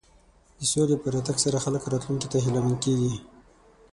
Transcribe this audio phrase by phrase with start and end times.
[0.59, 3.13] د سولې په راتګ سره خلک راتلونکي ته هیله مند کېږي.